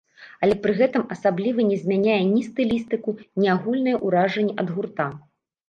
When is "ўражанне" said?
4.09-4.59